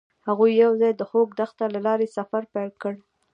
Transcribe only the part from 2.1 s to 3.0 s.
سفر پیل کړ.